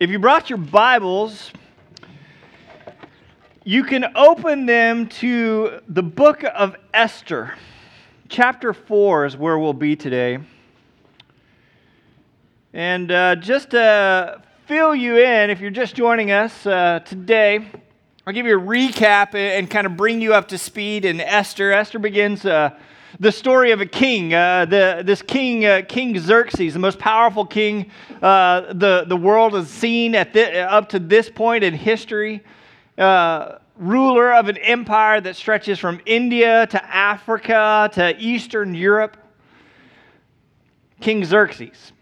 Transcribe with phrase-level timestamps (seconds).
[0.00, 1.50] If you brought your Bibles,
[3.64, 7.52] you can open them to the book of Esther.
[8.30, 10.38] Chapter 4 is where we'll be today.
[12.72, 17.70] And uh, just to fill you in, if you're just joining us uh, today,
[18.26, 21.72] I'll give you a recap and kind of bring you up to speed in Esther.
[21.72, 22.46] Esther begins.
[22.46, 22.70] Uh,
[23.18, 24.32] the story of a king.
[24.34, 27.90] Uh, the, this king, uh, King Xerxes, the most powerful king
[28.22, 32.44] uh, the, the world has seen at the, up to this point in history.
[32.96, 39.16] Uh, ruler of an empire that stretches from India to Africa to Eastern Europe.
[41.00, 41.92] King Xerxes.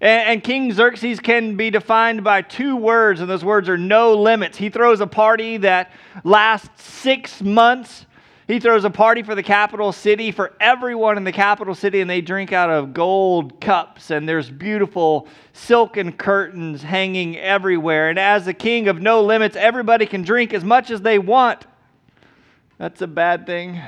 [0.00, 4.14] And, and King Xerxes can be defined by two words, and those words are no
[4.14, 4.56] limits.
[4.56, 5.90] He throws a party that
[6.24, 8.06] lasts six months
[8.50, 12.10] he throws a party for the capital city, for everyone in the capital city, and
[12.10, 18.10] they drink out of gold cups, and there's beautiful silken curtains hanging everywhere.
[18.10, 21.64] And as the king of no limits, everybody can drink as much as they want.
[22.78, 23.80] That's a bad thing.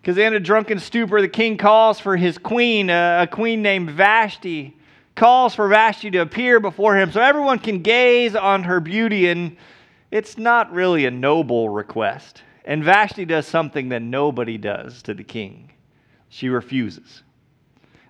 [0.00, 4.74] Because in a drunken stupor, the king calls for his queen, a queen named Vashti,
[5.14, 9.28] calls for Vashti to appear before him so everyone can gaze on her beauty.
[9.28, 9.56] And
[10.10, 12.42] it's not really a noble request.
[12.64, 15.72] And Vashti does something that nobody does to the king.
[16.28, 17.22] She refuses.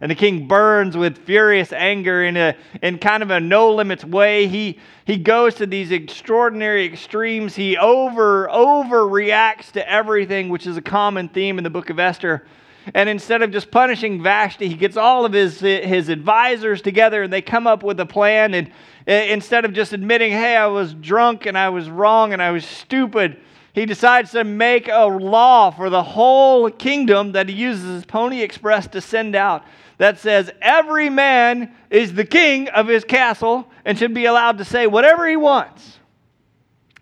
[0.01, 4.05] And the king burns with furious anger in, a, in kind of a no limits
[4.05, 4.47] way.
[4.47, 7.55] He, he goes to these extraordinary extremes.
[7.55, 12.47] He over, overreacts to everything, which is a common theme in the book of Esther.
[12.95, 17.33] And instead of just punishing Vashti, he gets all of his, his advisors together and
[17.33, 18.55] they come up with a plan.
[18.55, 18.71] And
[19.07, 22.51] eh, instead of just admitting, hey, I was drunk and I was wrong and I
[22.53, 23.39] was stupid,
[23.73, 28.41] he decides to make a law for the whole kingdom that he uses his Pony
[28.41, 29.65] Express to send out
[29.99, 34.65] that says every man is the king of his castle and should be allowed to
[34.65, 35.99] say whatever he wants.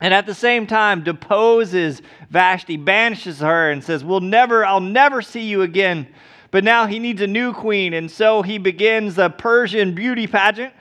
[0.04, 5.22] And at the same time, deposes Vashti, banishes her, and says, We'll never, I'll never
[5.22, 6.08] see you again.
[6.50, 10.74] But now he needs a new queen, and so he begins a Persian beauty pageant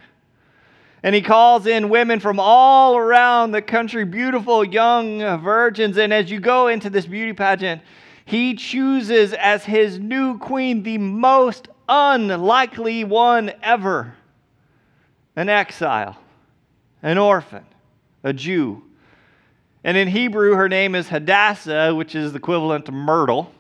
[1.04, 5.98] and he calls in women from all around the country, beautiful young virgins.
[5.98, 7.82] And as you go into this beauty pageant,
[8.26, 14.16] he chooses as his new queen the most unlikely one ever
[15.38, 16.18] an exile,
[17.02, 17.66] an orphan,
[18.22, 18.83] a Jew.
[19.84, 23.52] And in Hebrew, her name is Hadassah, which is equivalent to Myrtle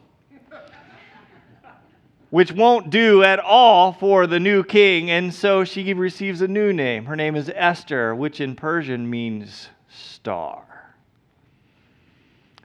[2.34, 5.12] which won't do at all for the new king.
[5.12, 7.06] And so she receives a new name.
[7.06, 10.96] Her name is Esther, which in Persian means star.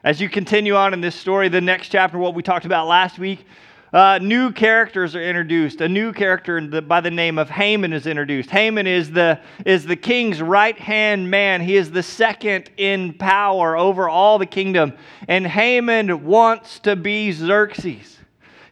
[0.02, 3.18] As you continue on in this story, the next chapter, what we talked about last
[3.18, 3.44] week,
[3.92, 5.80] uh, new characters are introduced.
[5.80, 8.50] A new character by the name of Haman is introduced.
[8.50, 11.60] Haman is the, is the king's right hand man.
[11.62, 14.92] He is the second in power over all the kingdom.
[15.26, 18.18] And Haman wants to be Xerxes.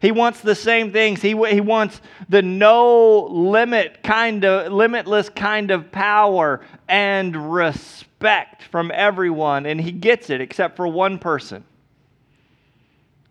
[0.01, 1.23] He wants the same things.
[1.23, 8.93] He, he wants the no limit kind of, limitless kind of power and respect from
[8.95, 9.65] everyone.
[9.65, 11.65] And he gets it except for one person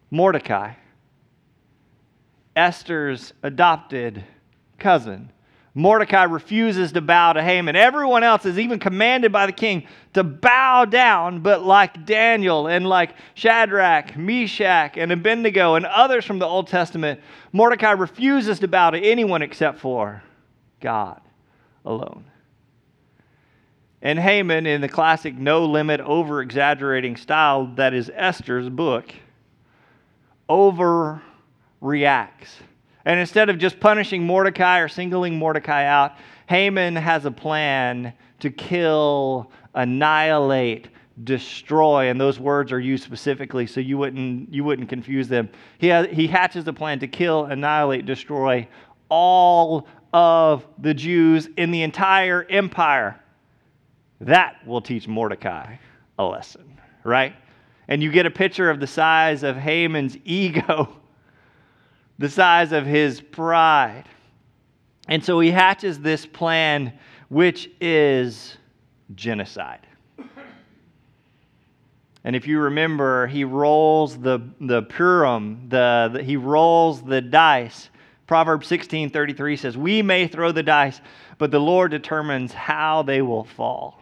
[0.09, 0.73] Mordecai,
[2.55, 4.23] Esther's adopted
[4.77, 5.31] cousin.
[5.77, 7.75] Mordecai refuses to bow to Haman.
[7.75, 12.87] Everyone else is even commanded by the king to bow down, but like Daniel and
[12.87, 17.19] like Shadrach, Meshach, and Abednego and others from the Old Testament,
[17.51, 20.23] Mordecai refuses to bow to anyone except for
[20.79, 21.19] God
[21.83, 22.23] alone.
[24.01, 29.13] And Haman, in the classic no limit, over exaggerating style that is Esther's book,
[31.85, 32.61] overreacts
[33.05, 36.13] and instead of just punishing Mordecai or singling Mordecai out,
[36.49, 40.89] Haman has a plan to kill, annihilate,
[41.23, 42.09] destroy.
[42.09, 45.49] And those words are used specifically so you wouldn't, you wouldn't confuse them.
[45.77, 48.67] He, he hatches a plan to kill, annihilate, destroy
[49.09, 53.19] all of the Jews in the entire empire.
[54.19, 55.75] That will teach Mordecai
[56.17, 57.35] a lesson, right?
[57.87, 61.01] And you get a picture of the size of Haman's ego
[62.17, 64.05] the size of his pride.
[65.07, 66.93] And so he hatches this plan,
[67.29, 68.57] which is
[69.13, 69.85] genocide.
[72.25, 77.91] And if you remember, he rolls the, the Purim, the, the, he rolls the dice.
[78.25, 81.01] Proverbs 16 33 says, We may throw the dice,
[81.37, 84.01] but the Lord determines how they will fall.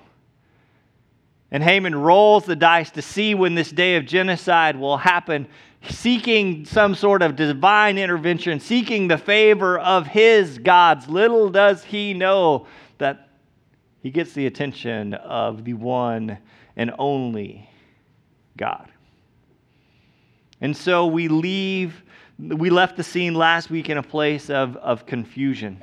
[1.51, 5.45] And Haman rolls the dice to see when this day of genocide will happen
[5.89, 11.07] seeking some sort of divine intervention, seeking the favor of his gods.
[11.07, 13.29] Little does he know that
[14.01, 16.37] he gets the attention of the one
[16.75, 17.69] and only
[18.57, 18.89] God.
[20.61, 22.03] And so we leave,
[22.39, 25.81] we left the scene last week in a place of, of confusion.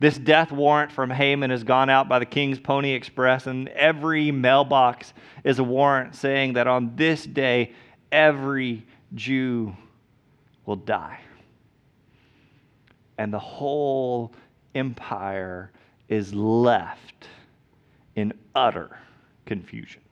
[0.00, 4.30] This death warrant from Haman has gone out by the King's Pony Express, and every
[4.30, 5.12] mailbox
[5.42, 7.72] is a warrant saying that on this day,
[8.12, 9.74] every Jew
[10.66, 11.20] will die.
[13.16, 14.32] And the whole
[14.74, 15.72] empire
[16.08, 17.26] is left
[18.16, 18.98] in utter
[19.46, 20.02] confusion.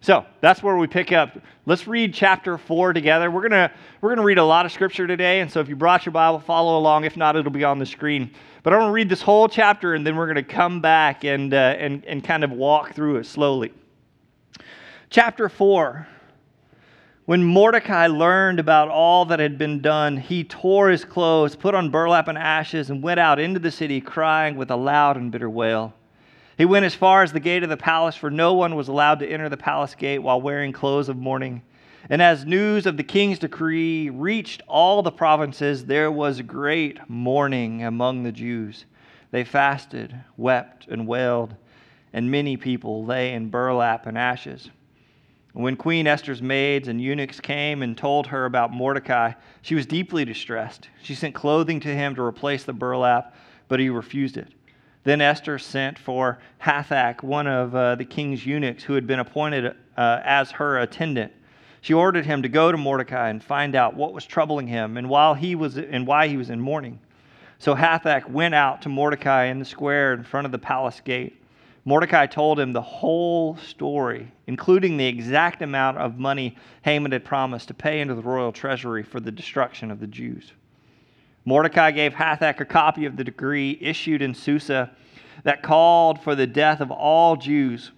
[0.00, 1.38] So that's where we pick up.
[1.64, 3.30] Let's read chapter four together.
[3.30, 3.70] We're gonna
[4.00, 6.40] we're gonna read a lot of scripture today, and so if you brought your Bible,
[6.40, 7.04] follow along.
[7.04, 8.32] If not, it'll be on the screen.
[8.64, 11.76] But I'm gonna read this whole chapter, and then we're gonna come back and uh,
[11.78, 13.72] and and kind of walk through it slowly.
[15.08, 16.08] Chapter four.
[17.24, 21.90] When Mordecai learned about all that had been done, he tore his clothes, put on
[21.90, 25.48] burlap and ashes, and went out into the city, crying with a loud and bitter
[25.48, 25.94] wail.
[26.58, 29.20] He went as far as the gate of the palace, for no one was allowed
[29.20, 31.62] to enter the palace gate while wearing clothes of mourning.
[32.10, 37.84] And as news of the king's decree reached all the provinces, there was great mourning
[37.84, 38.84] among the Jews.
[39.30, 41.54] They fasted, wept, and wailed,
[42.12, 44.70] and many people lay in burlap and ashes.
[45.54, 50.24] When Queen Esther's maids and eunuchs came and told her about Mordecai, she was deeply
[50.24, 50.88] distressed.
[51.02, 53.36] She sent clothing to him to replace the burlap,
[53.68, 54.48] but he refused it.
[55.04, 59.74] Then Esther sent for Hathach, one of uh, the king's eunuchs who had been appointed
[59.96, 61.32] uh, as her attendant.
[61.82, 65.10] She ordered him to go to Mordecai and find out what was troubling him and
[65.10, 66.98] while he was and why he was in mourning.
[67.58, 71.41] So Hathach went out to Mordecai in the square in front of the palace gate.
[71.84, 77.68] Mordecai told him the whole story, including the exact amount of money Haman had promised
[77.68, 80.52] to pay into the royal treasury for the destruction of the Jews.
[81.44, 84.92] Mordecai gave Hathach a copy of the decree issued in Susa
[85.42, 87.90] that called for the death of all Jews.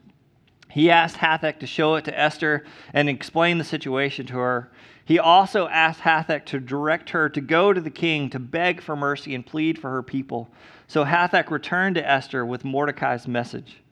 [0.71, 2.65] He asked Hathach to show it to Esther
[2.95, 4.73] and explain the situation to her.
[5.05, 8.97] He also asked Hathach to direct her to go to the king to beg for
[8.97, 10.49] mercy and plead for her people.
[10.87, 13.83] So Hathach returned to Esther with Mordecai's message.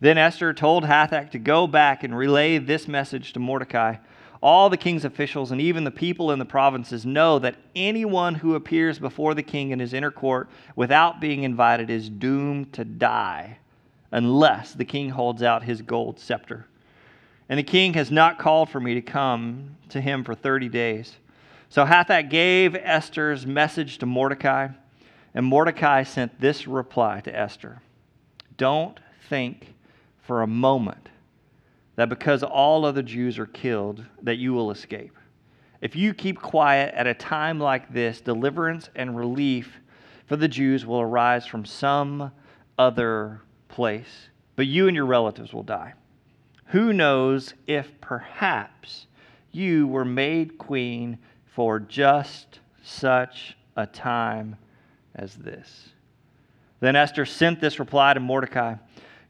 [0.00, 3.96] Then Esther told Hathach to go back and relay this message to Mordecai.
[4.42, 8.54] All the king's officials and even the people in the provinces know that anyone who
[8.54, 13.58] appears before the king in his inner court without being invited is doomed to die
[14.12, 16.66] unless the king holds out his gold scepter.
[17.48, 21.16] And the king has not called for me to come to him for 30 days.
[21.68, 24.68] So Hathach gave Esther's message to Mordecai,
[25.34, 27.80] and Mordecai sent this reply to Esther
[28.56, 28.98] Don't
[29.28, 29.74] think
[30.22, 31.08] for a moment
[31.96, 35.16] that because all other Jews are killed, that you will escape.
[35.80, 39.80] If you keep quiet at a time like this, deliverance and relief
[40.26, 42.32] for the Jews will arise from some
[42.78, 45.94] other place, but you and your relatives will die.
[46.70, 49.06] Who knows if perhaps
[49.52, 54.56] you were made queen for just such a time
[55.14, 55.90] as this?
[56.80, 58.74] Then Esther sent this reply to Mordecai.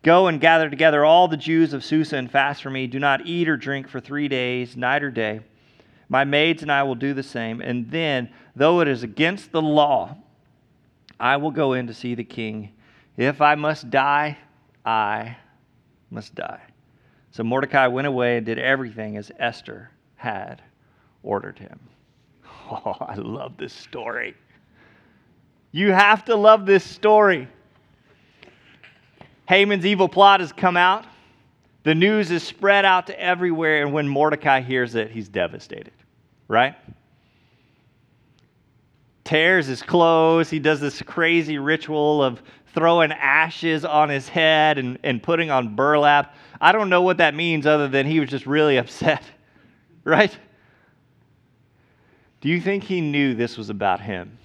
[0.03, 2.87] Go and gather together all the Jews of Susa and fast for me.
[2.87, 5.41] Do not eat or drink for three days, night or day.
[6.09, 7.61] My maids and I will do the same.
[7.61, 10.17] And then, though it is against the law,
[11.19, 12.73] I will go in to see the king.
[13.17, 14.39] If I must die,
[14.85, 15.37] I
[16.11, 16.61] must die.
[17.37, 20.63] So Mordecai went away and did everything as Esther had
[21.23, 21.79] ordered him.
[22.69, 24.35] Oh, I love this story.
[25.71, 27.47] You have to love this story.
[29.49, 31.05] Haman's evil plot has come out.
[31.85, 35.93] The news is spread out to everywhere, and when Mordecai hears it, he's devastated,
[36.49, 36.75] right?
[39.23, 40.51] Tears his clothes.
[40.51, 42.43] He does this crazy ritual of
[42.77, 46.37] throwing ashes on his head and, and putting on burlap.
[46.61, 49.25] I don't know what that means other than he was just really upset,
[50.05, 50.37] right?
[52.43, 54.39] Do you think he knew this was about him?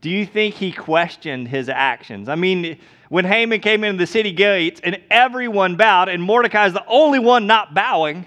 [0.00, 2.28] Do you think he questioned his actions?
[2.28, 6.74] I mean, when Haman came into the city gates and everyone bowed, and Mordecai is
[6.74, 8.24] the only one not bowing,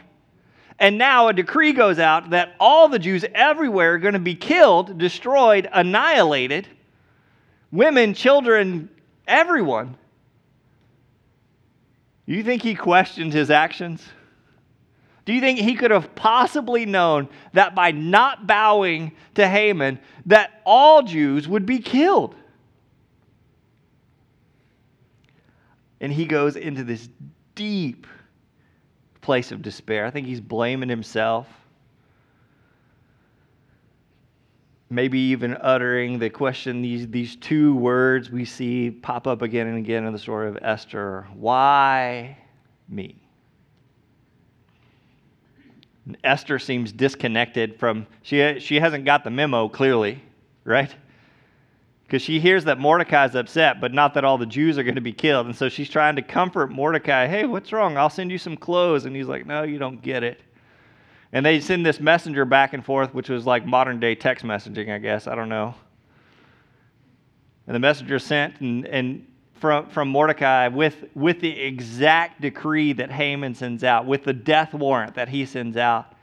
[0.79, 4.35] and now a decree goes out that all the Jews everywhere are going to be
[4.35, 6.67] killed, destroyed, annihilated
[7.71, 8.89] women, children,
[9.27, 9.97] everyone.
[12.25, 14.05] You think he questioned his actions?
[15.25, 20.61] Do you think he could have possibly known that by not bowing to Haman, that
[20.65, 22.35] all Jews would be killed?
[25.99, 27.09] And he goes into this
[27.55, 28.07] deep
[29.21, 30.05] place of despair.
[30.05, 31.47] I think he's blaming himself.
[34.89, 39.77] Maybe even uttering the question, these, these two words we see pop up again and
[39.77, 42.37] again in the story of Esther Why
[42.87, 43.21] me?
[46.23, 50.23] Esther seems disconnected from, she, she hasn't got the memo clearly,
[50.63, 50.93] right?
[52.05, 55.01] Because she hears that Mordecai's upset, but not that all the Jews are going to
[55.01, 55.47] be killed.
[55.47, 57.27] And so she's trying to comfort Mordecai.
[57.27, 57.97] Hey, what's wrong?
[57.97, 59.03] I'll send you some clothes.
[59.03, 60.39] And he's like, No, you don't get it.
[61.33, 64.93] And they send this messenger back and forth, which was like modern day text messaging,
[64.93, 65.27] I guess.
[65.27, 65.75] I don't know.
[67.65, 73.11] And the messenger sent and, and from, from Mordecai with, with the exact decree that
[73.11, 76.13] Haman sends out, with the death warrant that he sends out.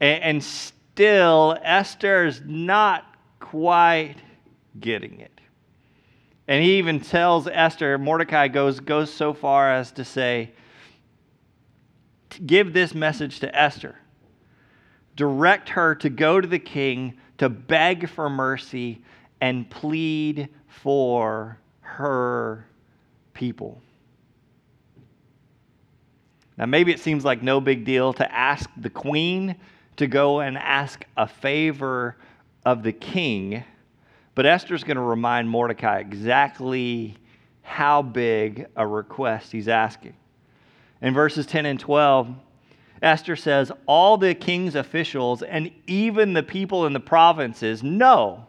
[0.00, 3.06] And, and still, Esther's not
[3.40, 4.16] quite
[4.78, 5.40] getting it.
[6.46, 10.52] And he even tells Esther, Mordecai goes, goes so far as to say,
[12.44, 13.96] Give this message to Esther.
[15.16, 19.02] Direct her to go to the king to beg for mercy
[19.40, 22.66] and plead for her
[23.32, 23.80] people.
[26.56, 29.56] Now, maybe it seems like no big deal to ask the queen
[29.96, 32.16] to go and ask a favor
[32.64, 33.64] of the king
[34.34, 37.16] but Esther's going to remind Mordecai exactly
[37.62, 40.14] how big a request he's asking.
[41.00, 42.34] In verses 10 and 12,
[43.02, 48.46] Esther says, All the king's officials and even the people in the provinces know.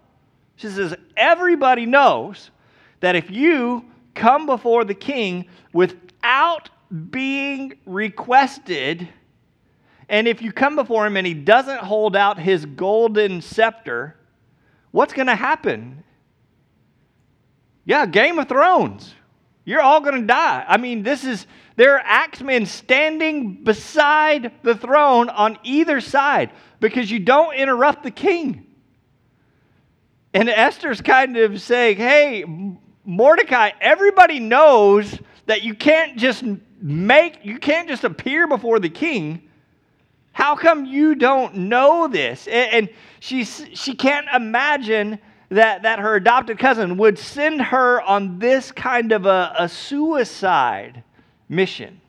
[0.56, 2.52] She says, Everybody knows
[3.00, 6.70] that if you come before the king without
[7.12, 9.10] being requested,
[10.08, 14.16] and if you come before him and he doesn't hold out his golden scepter,
[14.92, 16.04] what's going to happen?
[17.86, 19.14] Yeah, Game of Thrones.
[19.64, 20.64] You're all going to die.
[20.68, 27.12] I mean, this is, there are axemen standing beside the throne on either side because
[27.12, 28.66] you don't interrupt the king.
[30.34, 32.46] And Esther's kind of saying, hey,
[33.04, 36.44] Mordecai, everybody knows that you can't just
[36.82, 39.46] make, you can't just appear before the king
[40.36, 42.46] how come you don't know this?
[42.48, 42.90] And
[43.22, 45.18] she, she can't imagine
[45.48, 51.02] that, that her adopted cousin would send her on this kind of a, a suicide
[51.50, 52.02] mission.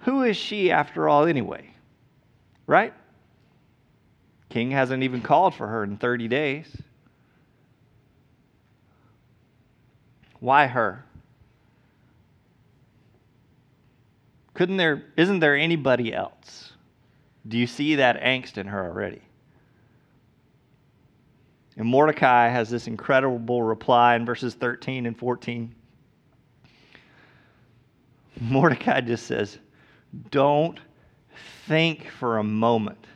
[0.00, 1.70] Who is she after all, anyway?
[2.66, 2.94] Right?
[4.48, 6.76] King hasn't even called for her in 30 days.
[10.40, 11.04] Why her?
[14.54, 16.72] Couldn't there, isn't there anybody else?
[17.46, 19.22] Do you see that angst in her already?
[21.76, 25.74] And Mordecai has this incredible reply in verses 13 and 14.
[28.40, 29.58] Mordecai just says,
[30.30, 30.78] Don't
[31.66, 33.06] think for a moment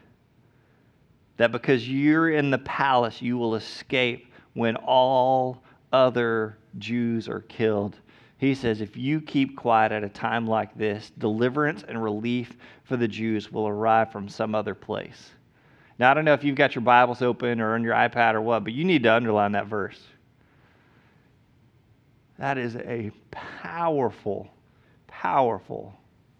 [1.36, 5.62] that because you're in the palace, you will escape when all
[5.92, 7.96] other Jews are killed.
[8.38, 12.96] He says, if you keep quiet at a time like this, deliverance and relief for
[12.96, 15.30] the Jews will arrive from some other place.
[15.98, 18.40] Now, I don't know if you've got your Bibles open or on your iPad or
[18.40, 20.00] what, but you need to underline that verse.
[22.38, 24.48] That is a powerful,
[25.22, 25.94] powerful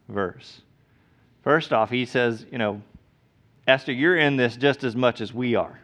[0.08, 0.60] verse.
[1.44, 2.82] First off, he says, you know,
[3.68, 5.78] Esther, you're in this just as much as we are.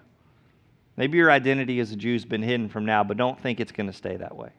[0.96, 3.70] Maybe your identity as a Jew has been hidden from now, but don't think it's
[3.70, 4.50] going to stay that way.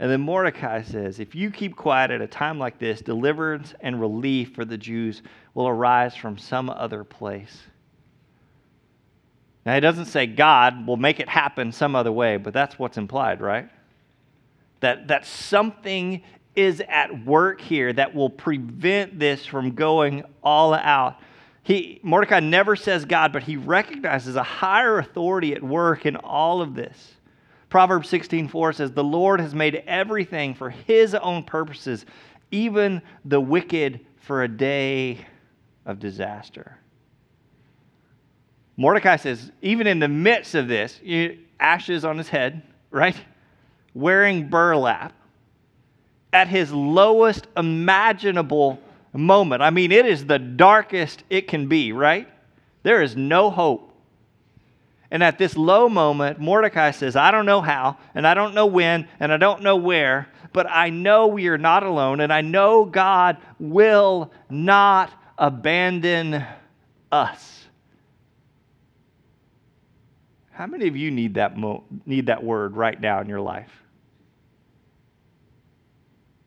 [0.00, 4.00] And then Mordecai says, If you keep quiet at a time like this, deliverance and
[4.00, 5.22] relief for the Jews
[5.54, 7.56] will arise from some other place.
[9.64, 12.98] Now, he doesn't say God will make it happen some other way, but that's what's
[12.98, 13.70] implied, right?
[14.82, 16.22] That, that something
[16.54, 21.18] is at work here that will prevent this from going all out.
[21.62, 26.60] He, Mordecai never says God, but he recognizes a higher authority at work in all
[26.60, 27.14] of this.
[27.68, 32.04] Proverbs 16:4 says, "The Lord has made everything for his own purposes,
[32.50, 35.18] even the wicked for a day
[35.86, 36.76] of disaster."
[38.76, 41.00] Mordecai says, even in the midst of this,
[41.60, 43.16] ashes on his head, right?
[43.94, 45.12] Wearing burlap
[46.32, 48.78] at his lowest imaginable
[49.12, 49.62] moment.
[49.62, 52.28] I mean, it is the darkest it can be, right?
[52.82, 53.90] There is no hope.
[55.10, 58.64] And at this low moment, Mordecai says, I don't know how, and I don't know
[58.64, 62.40] when, and I don't know where, but I know we are not alone, and I
[62.40, 66.42] know God will not abandon
[67.10, 67.66] us.
[70.52, 73.81] How many of you need that, mo- need that word right now in your life?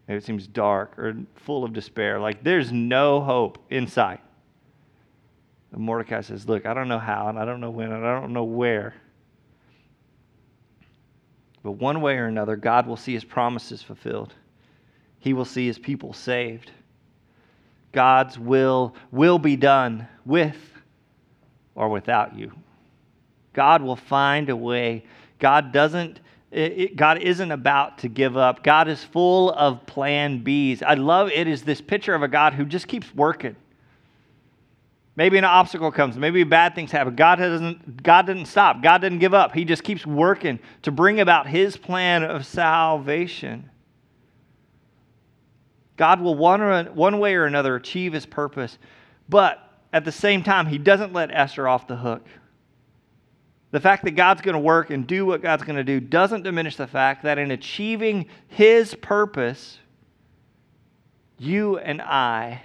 [0.07, 4.21] Maybe it seems dark or full of despair, like there's no hope in sight.
[5.71, 8.19] And Mordecai says, Look, I don't know how, and I don't know when, and I
[8.19, 8.93] don't know where.
[11.63, 14.33] But one way or another, God will see his promises fulfilled.
[15.19, 16.71] He will see his people saved.
[17.91, 20.57] God's will will be done with
[21.73, 22.51] or without you.
[23.53, 25.05] God will find a way.
[25.39, 26.19] God doesn't
[26.55, 28.63] it, God isn't about to give up.
[28.63, 30.81] God is full of plan Bs.
[30.83, 33.55] I love it is this picture of a God who just keeps working.
[35.17, 37.15] Maybe an obstacle comes, maybe bad things happen.
[37.15, 38.81] God doesn't God didn't stop.
[38.81, 39.53] God didn't give up.
[39.53, 43.69] He just keeps working to bring about his plan of salvation.
[45.97, 48.77] God will one, one way or another achieve his purpose,
[49.29, 49.61] but
[49.93, 52.25] at the same time, he doesn't let Esther off the hook.
[53.75, 56.43] The fact that God's going to work and do what God's going to do doesn't
[56.43, 59.79] diminish the fact that in achieving his purpose,
[61.37, 62.61] you and I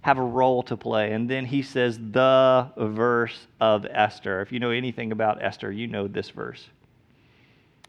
[0.00, 1.12] have a role to play.
[1.12, 4.40] And then he says, the verse of Esther.
[4.40, 6.66] If you know anything about Esther, you know this verse.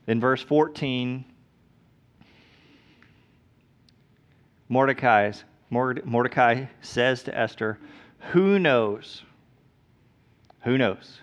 [0.08, 1.24] In verse 14,
[4.68, 7.80] Mordecai's, Mordecai says to Esther,
[8.34, 9.24] Who knows?
[10.64, 11.22] Who knows?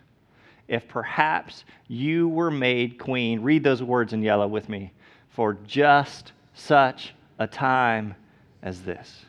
[0.72, 4.94] If perhaps you were made queen, read those words in yellow with me,
[5.28, 8.14] for just such a time
[8.62, 9.26] as this.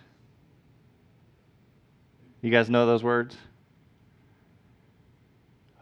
[2.41, 3.35] You guys know those words?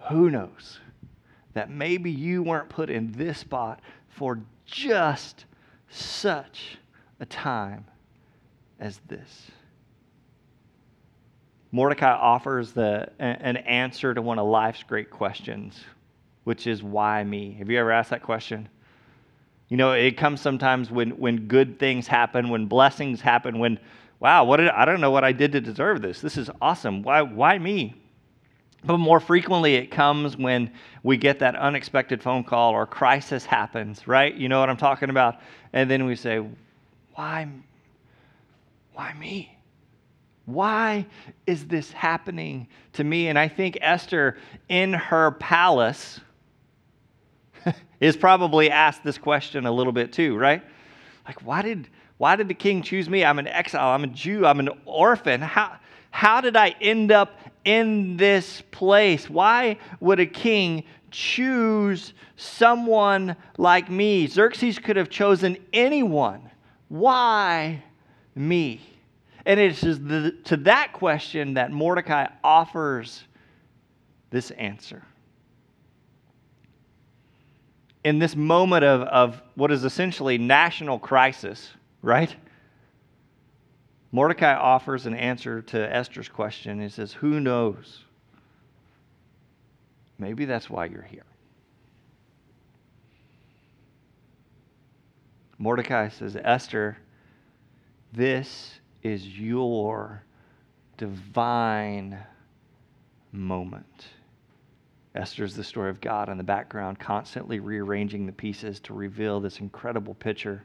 [0.10, 0.80] Who knows
[1.54, 5.46] that maybe you weren't put in this spot for just
[5.92, 6.80] such
[7.20, 7.86] a time
[8.80, 9.52] as this.
[11.72, 15.80] Mordecai offers the, an answer to one of life's great questions,
[16.44, 17.54] which is why me?
[17.54, 18.68] Have you ever asked that question?
[19.70, 23.80] You know, it comes sometimes when, when good things happen, when blessings happen, when,
[24.20, 26.20] wow, what did, I don't know what I did to deserve this.
[26.20, 27.04] This is awesome.
[27.04, 27.96] Why, why me?
[28.84, 30.72] But more frequently, it comes when
[31.04, 34.34] we get that unexpected phone call or crisis happens, right?
[34.34, 35.40] You know what I'm talking about?
[35.72, 36.46] And then we say,
[37.14, 37.48] why
[38.94, 39.58] why me?
[40.54, 41.06] Why
[41.46, 43.28] is this happening to me?
[43.28, 44.38] And I think Esther,
[44.70, 46.20] in her palace,
[48.00, 50.64] is probably asked this question a little bit too, right?
[51.26, 51.88] Like, why did,
[52.18, 53.24] why did the king choose me?
[53.24, 55.42] I'm an exile, I'm a Jew, I'm an orphan.
[55.42, 55.78] How,
[56.12, 59.30] how did I end up in this place?
[59.30, 64.28] Why would a king choose someone like me?
[64.28, 66.50] Xerxes could have chosen anyone.
[66.90, 67.84] Why
[68.36, 68.82] me?
[69.46, 73.24] And it is the, to that question that Mordecai offers
[74.30, 75.04] this answer.
[78.04, 81.70] In this moment of, of what is essentially national crisis,
[82.02, 82.36] right?
[84.12, 86.82] Mordecai offers an answer to Esther's question.
[86.82, 88.04] He says, Who knows?
[90.18, 91.26] Maybe that's why you're here.
[95.58, 96.98] Mordecai says, Esther,
[98.12, 100.24] this is your
[100.98, 102.18] divine
[103.32, 104.08] moment.
[105.14, 109.40] Esther is the story of God in the background, constantly rearranging the pieces to reveal
[109.40, 110.64] this incredible picture.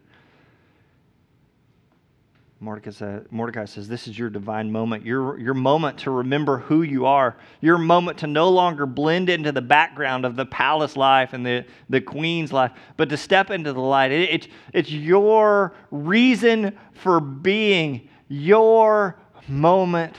[2.59, 7.37] Mordecai, says, This is your divine moment, your, your moment to remember who you are,
[7.61, 11.67] your moment to no longer blend into the background of the palace life and the,
[11.91, 14.11] the queen's life, but to step into the light.
[14.11, 19.17] It, it, it's your reason for being your
[19.49, 20.17] moment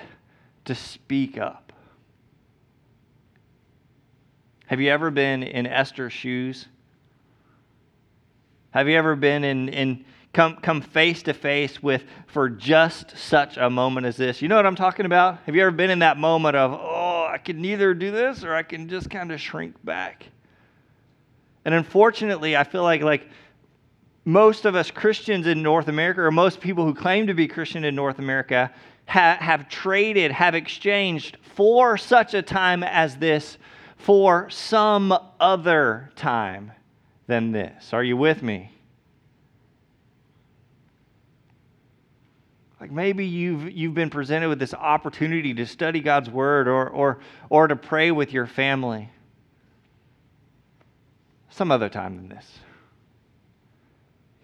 [0.66, 1.74] to speak up.
[4.68, 6.68] Have you ever been in Esther's shoes?
[8.72, 13.58] Have you ever been in, in come, come face to face with for just such
[13.58, 14.42] a moment as this?
[14.42, 15.40] You know what I'm talking about?
[15.46, 18.54] Have you ever been in that moment of, oh, I can neither do this or
[18.54, 20.28] I can just kind of shrink back?
[21.64, 23.28] And unfortunately, I feel like like
[24.28, 27.86] most of us Christians in North America, or most people who claim to be Christian
[27.86, 28.70] in North America,
[29.08, 33.58] ha- have traded, have exchanged for such a time as this
[33.96, 36.74] for some other time
[37.28, 37.94] than this.
[37.94, 38.70] Are you with me?
[42.82, 47.20] Like maybe you've, you've been presented with this opportunity to study God's Word or, or,
[47.50, 49.10] or to pray with your family.
[51.50, 52.60] Some other time than this.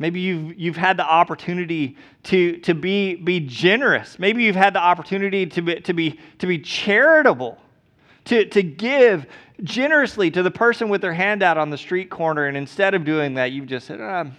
[0.04, 4.20] Maybe you've, you've had the opportunity to, to be, be generous.
[4.20, 7.58] Maybe you've had the opportunity to be, to be, to be charitable,
[8.26, 9.26] to, to give
[9.64, 12.48] generously to the person with their hand out on the street corner.
[12.48, 14.36] And instead of doing that, you've just said, um,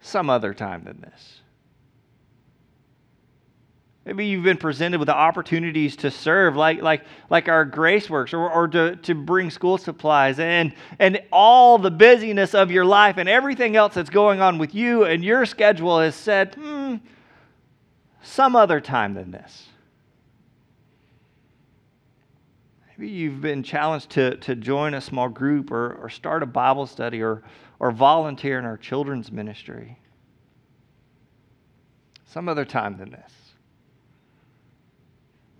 [0.00, 1.39] some other time than this.
[4.10, 8.34] Maybe you've been presented with the opportunities to serve, like, like, like our Grace Works,
[8.34, 13.18] or, or to, to bring school supplies, and, and all the busyness of your life
[13.18, 16.96] and everything else that's going on with you and your schedule has said, hmm,
[18.20, 19.68] some other time than this.
[22.88, 26.88] Maybe you've been challenged to, to join a small group or, or start a Bible
[26.88, 27.44] study or,
[27.78, 30.00] or volunteer in our children's ministry.
[32.26, 33.32] Some other time than this.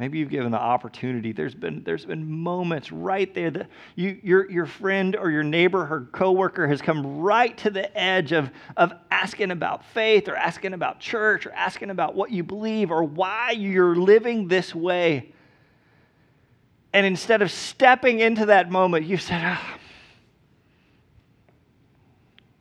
[0.00, 1.32] Maybe you've given the opportunity.
[1.32, 5.80] There's been, there's been moments right there that you, your, your friend or your neighbor
[5.80, 10.72] or coworker has come right to the edge of, of asking about faith or asking
[10.72, 15.34] about church or asking about what you believe or why you're living this way.
[16.94, 19.76] And instead of stepping into that moment, you said, oh,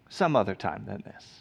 [0.09, 1.38] some other time than this.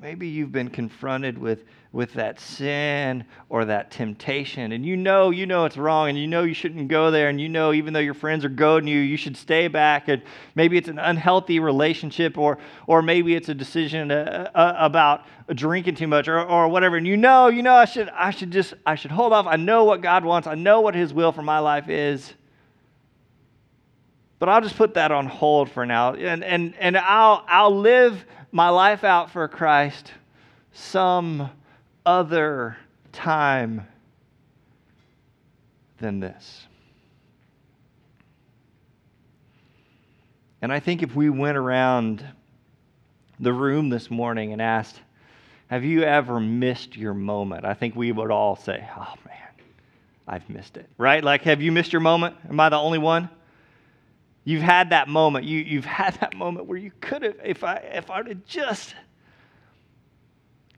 [0.00, 5.44] Maybe you've been confronted with, with that sin or that temptation, and you know, you
[5.44, 7.98] know it's wrong, and you know you shouldn't go there, and you know, even though
[7.98, 10.06] your friends are goading you, you should stay back.
[10.06, 10.22] And
[10.54, 15.96] maybe it's an unhealthy relationship, or, or maybe it's a decision uh, uh, about drinking
[15.96, 16.96] too much, or, or whatever.
[16.96, 19.46] And you know, you know, I should, I should just, I should hold off.
[19.48, 20.46] I know what God wants.
[20.46, 22.34] I know what His will for my life is.
[24.38, 28.24] But I'll just put that on hold for now, and and and I'll I'll live
[28.50, 30.12] my life out for Christ
[30.72, 31.50] some
[32.06, 32.76] other
[33.12, 33.86] time
[35.98, 36.66] than this.
[40.60, 42.24] And I think if we went around
[43.38, 45.00] the room this morning and asked,
[45.68, 47.64] Have you ever missed your moment?
[47.64, 49.66] I think we would all say, Oh man,
[50.26, 50.88] I've missed it.
[50.98, 51.22] Right?
[51.22, 52.36] Like, have you missed your moment?
[52.48, 53.28] Am I the only one?
[54.48, 55.44] You've had that moment.
[55.44, 58.94] You, you've had that moment where you could have, if I if I'd have just.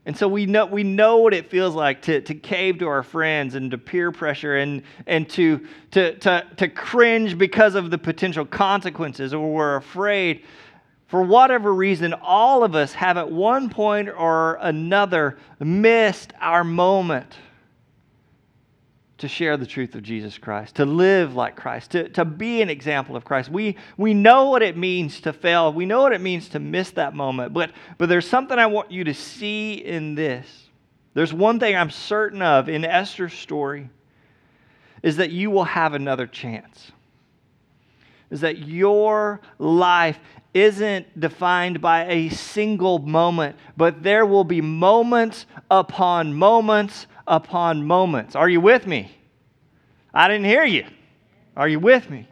[0.05, 3.01] And so we know we know what it feels like to, to cave to our
[3.01, 7.97] friends and to peer pressure and, and to, to, to, to cringe because of the
[7.97, 10.43] potential consequences or we're afraid.
[11.07, 17.37] For whatever reason, all of us have at one point or another missed our moment
[19.21, 22.69] to share the truth of Jesus Christ, to live like Christ, to, to be an
[22.69, 23.49] example of Christ.
[23.49, 25.71] We, we know what it means to fail.
[25.71, 27.53] We know what it means to miss that moment.
[27.53, 30.47] But, but there's something I want you to see in this.
[31.13, 33.89] There's one thing I'm certain of in Esther's story
[35.03, 36.91] is that you will have another chance.
[38.31, 40.19] Is that your life
[40.53, 48.35] isn't defined by a single moment, but there will be moments upon moments upon moments.
[48.35, 49.11] Are you with me?
[50.13, 50.85] I didn't hear you.
[51.55, 52.27] Are you with me?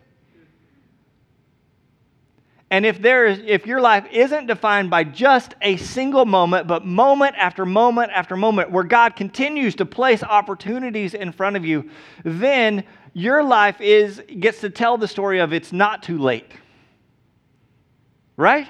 [2.72, 6.86] And if there is if your life isn't defined by just a single moment, but
[6.86, 11.90] moment after moment after moment where God continues to place opportunities in front of you,
[12.24, 16.52] then your life is gets to tell the story of it's not too late.
[18.38, 18.68] Right?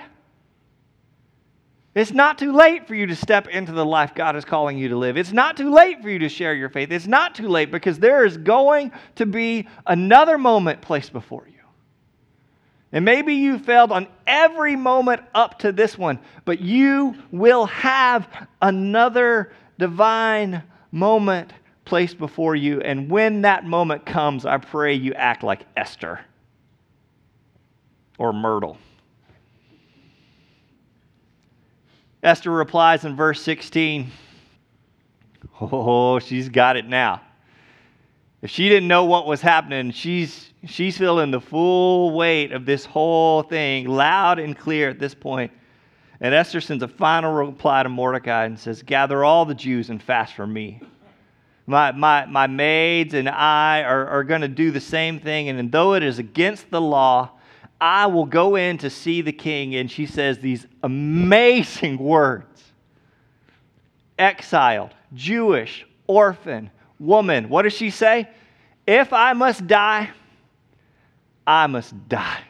[1.99, 4.87] It's not too late for you to step into the life God is calling you
[4.87, 5.17] to live.
[5.17, 6.93] It's not too late for you to share your faith.
[6.93, 11.59] It's not too late because there is going to be another moment placed before you.
[12.93, 18.47] And maybe you failed on every moment up to this one, but you will have
[18.61, 21.51] another divine moment
[21.83, 22.79] placed before you.
[22.79, 26.21] And when that moment comes, I pray you act like Esther
[28.17, 28.77] or Myrtle.
[32.21, 34.11] Esther replies in verse 16.
[35.61, 37.21] Oh, she's got it now.
[38.41, 42.85] If she didn't know what was happening, she's, she's feeling the full weight of this
[42.85, 45.51] whole thing loud and clear at this point.
[46.21, 50.01] And Esther sends a final reply to Mordecai and says, Gather all the Jews and
[50.01, 50.81] fast for me.
[51.67, 55.49] My, my, my maids and I are, are going to do the same thing.
[55.49, 57.31] And though it is against the law,
[57.81, 59.75] I will go in to see the king.
[59.75, 62.63] And she says these amazing words
[64.17, 67.49] exiled, Jewish, orphan, woman.
[67.49, 68.29] What does she say?
[68.85, 70.09] If I must die,
[71.47, 72.41] I must die.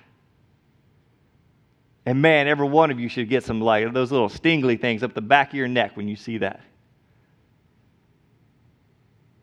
[2.06, 5.14] And man, every one of you should get some like those little stingly things up
[5.14, 6.62] the back of your neck when you see that.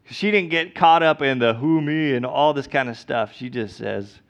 [0.09, 3.33] She didn't get caught up in the who me and all this kind of stuff.
[3.35, 4.21] She just says,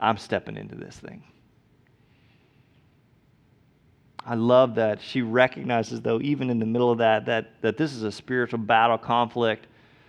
[0.00, 1.22] I'm stepping into this thing.
[4.24, 7.92] I love that she recognizes, though, even in the middle of that, that, that this
[7.92, 9.68] is a spiritual battle conflict.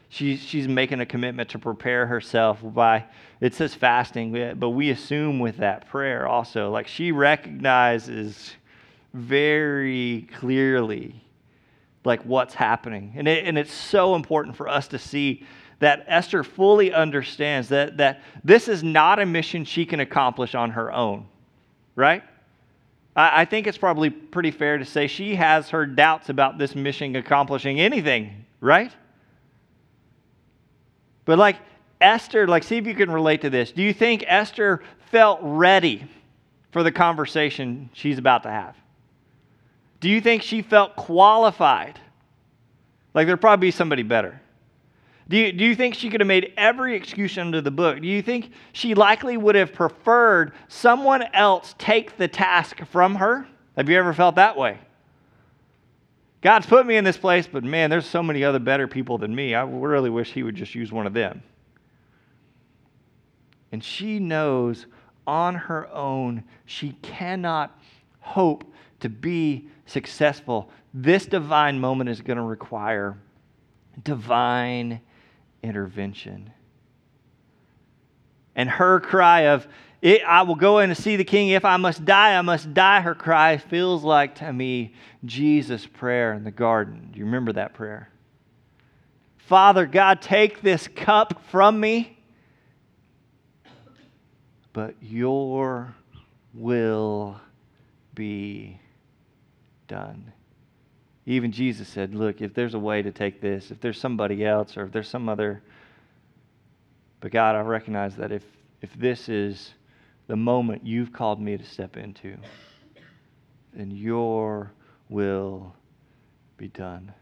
[0.10, 3.06] She, she's making a commitment to prepare herself by,
[3.42, 6.72] it says fasting, but we assume with that prayer also.
[6.72, 8.56] Like she recognizes
[9.14, 11.22] very clearly
[12.04, 13.14] like what's happening.
[13.16, 15.46] And, it, and it's so important for us to see
[15.80, 20.72] that Esther fully understands that, that this is not a mission she can accomplish on
[20.72, 21.28] her own,
[21.96, 22.24] right?
[23.16, 26.76] I, I think it's probably pretty fair to say she has her doubts about this
[26.76, 28.92] mission accomplishing anything, right?
[31.26, 31.58] But like
[32.00, 33.72] Esther, like, see if you can relate to this.
[33.72, 36.06] Do you think Esther felt ready
[36.72, 38.76] for the conversation she's about to have?
[40.00, 42.00] Do you think she felt qualified?
[43.14, 44.40] Like, there'd probably be somebody better.
[45.30, 48.02] Do you, do you think she could have made every excuse under the book?
[48.02, 53.46] Do you think she likely would have preferred someone else take the task from her?
[53.76, 54.80] Have you ever felt that way?
[56.42, 59.36] God's put me in this place, but man, there's so many other better people than
[59.36, 59.54] me.
[59.54, 61.44] I really wish He would just use one of them.
[63.72, 64.86] And she knows
[65.26, 67.78] on her own she cannot
[68.22, 68.64] hope
[69.02, 70.70] to be successful.
[70.94, 73.18] This divine moment is going to require
[74.04, 75.02] divine
[75.68, 76.52] intervention.
[78.56, 79.68] And her cry of,
[80.04, 81.50] I will go in to see the king.
[81.50, 83.02] If I must die, I must die.
[83.02, 84.94] Her cry feels like to me
[85.26, 87.10] Jesus' prayer in the garden.
[87.12, 88.10] Do you remember that prayer?
[89.38, 92.18] Father God, take this cup from me,
[94.74, 95.96] but your
[96.54, 97.40] will
[98.14, 98.80] be
[99.88, 100.34] done.
[101.30, 104.78] Even Jesus said, Look, if there's a way to take this, if there's somebody else,
[104.78, 105.62] or if there's some other.
[107.20, 108.44] But God, I recognize that if,
[108.82, 109.74] if this is
[110.28, 112.38] the moment you've called me to step into,
[113.74, 114.72] then your
[115.10, 115.76] will
[116.58, 117.14] be done.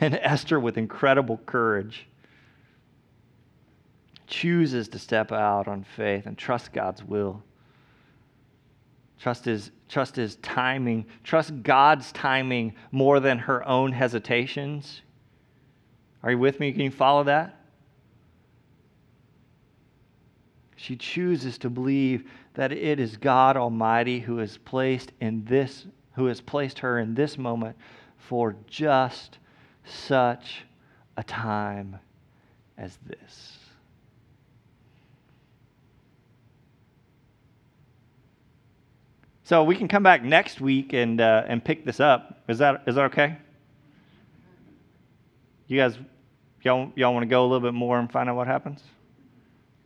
[0.00, 2.06] And Esther, with incredible courage,
[4.26, 7.42] chooses to step out on faith and trust God's will.
[9.18, 11.06] Trust his, trust his timing.
[11.24, 15.02] Trust God's timing more than her own hesitations.
[16.22, 16.72] Are you with me?
[16.72, 17.54] Can you follow that?
[20.76, 26.26] She chooses to believe that it is God Almighty who has placed in this who
[26.26, 27.76] has placed her in this moment
[28.16, 29.38] for just
[29.84, 30.64] such
[31.16, 31.96] a time
[32.76, 33.57] as this.
[39.48, 42.42] So we can come back next week and, uh, and pick this up.
[42.48, 43.38] Is that, is that okay?
[45.68, 45.96] You guys,
[46.60, 48.82] y'all, y'all want to go a little bit more and find out what happens?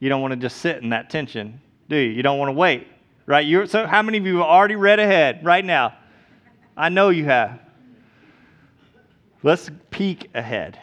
[0.00, 2.10] You don't want to just sit in that tension, do you?
[2.10, 2.88] You don't want to wait,
[3.26, 3.46] right?
[3.46, 5.94] You're, so how many of you have already read ahead right now?
[6.76, 7.60] I know you have.
[9.44, 10.76] Let's peek ahead.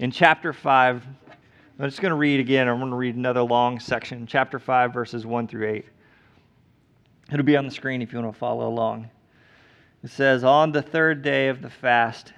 [0.00, 1.02] In chapter 5,
[1.78, 2.68] I'm just going to read again.
[2.68, 5.86] I'm going to read another long section, chapter 5, verses 1 through 8.
[7.32, 9.08] It'll be on the screen if you want to follow along.
[10.02, 12.32] It says, On the third day of the fast,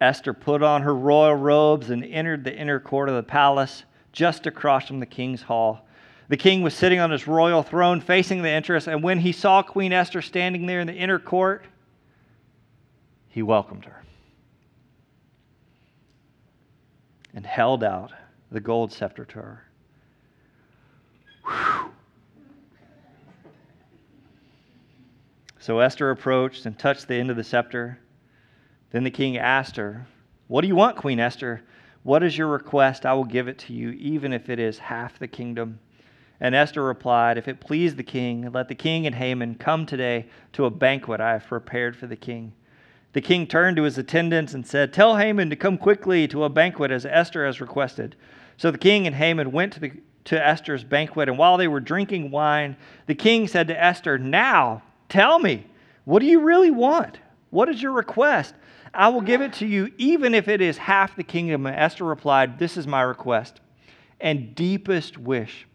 [0.00, 4.46] Esther put on her royal robes and entered the inner court of the palace just
[4.46, 5.86] across from the king's hall.
[6.28, 9.62] The king was sitting on his royal throne facing the entrance, and when he saw
[9.62, 11.64] Queen Esther standing there in the inner court,
[13.28, 14.02] he welcomed her
[17.34, 18.12] and held out
[18.52, 19.64] the gold scepter to her.
[21.44, 21.83] Whew.
[25.64, 27.98] So Esther approached and touched the end of the scepter.
[28.90, 30.06] Then the king asked her,
[30.46, 31.62] What do you want, Queen Esther?
[32.02, 33.06] What is your request?
[33.06, 35.78] I will give it to you, even if it is half the kingdom.
[36.38, 40.26] And Esther replied, If it please the king, let the king and Haman come today
[40.52, 42.52] to a banquet I have prepared for the king.
[43.14, 46.50] The king turned to his attendants and said, Tell Haman to come quickly to a
[46.50, 48.16] banquet as Esther has requested.
[48.58, 49.92] So the king and Haman went to, the,
[50.24, 54.82] to Esther's banquet, and while they were drinking wine, the king said to Esther, Now,
[55.08, 55.66] Tell me,
[56.04, 57.18] what do you really want?
[57.50, 58.54] What is your request?
[58.92, 61.66] I will give it to you, even if it is half the kingdom.
[61.66, 63.60] And Esther replied, This is my request
[64.20, 65.66] and deepest wish.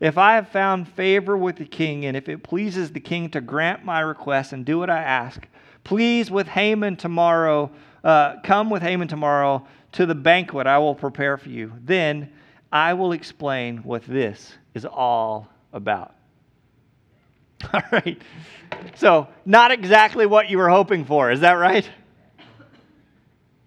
[0.00, 3.40] If I have found favor with the king, and if it pleases the king to
[3.40, 5.46] grant my request and do what I ask,
[5.84, 7.70] please with Haman tomorrow,
[8.02, 11.72] uh, come with Haman tomorrow to the banquet I will prepare for you.
[11.84, 12.32] Then
[12.72, 16.14] I will explain what this is all about.
[17.74, 18.20] All right.
[18.94, 21.30] So, not exactly what you were hoping for.
[21.30, 21.88] Is that right?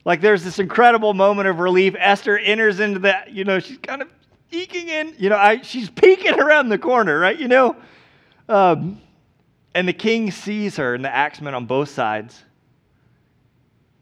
[0.06, 1.96] Like, there's this incredible moment of relief.
[1.98, 4.10] Esther enters into that, you know, she's kind of
[4.52, 7.40] eking in, you know, I, she's peeking around the corner, right?
[7.40, 7.76] You know?
[8.50, 9.02] Um,
[9.74, 12.44] and the king sees her and the axemen on both sides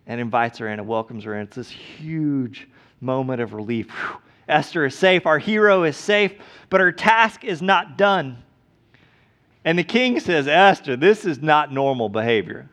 [0.07, 1.43] and invites her in and welcomes her in.
[1.43, 2.67] It's this huge
[2.99, 3.89] moment of relief.
[3.89, 4.17] Whew.
[4.47, 5.25] Esther is safe.
[5.25, 6.33] Our hero is safe,
[6.69, 8.43] but her task is not done.
[9.63, 12.69] And the king says, Esther, this is not normal behavior.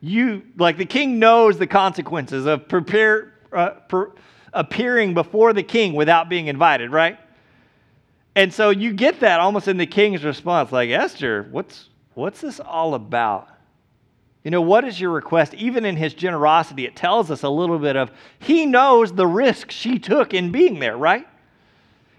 [0.00, 4.12] you like the king knows the consequences of prepare, uh, per,
[4.52, 7.18] appearing before the king without being invited, right?
[8.36, 12.60] And so you get that almost in the king's response, like Esther, what's what's this
[12.60, 13.48] all about?
[14.44, 15.54] You know, what is your request?
[15.54, 19.70] Even in his generosity, it tells us a little bit of he knows the risk
[19.70, 21.26] she took in being there, right?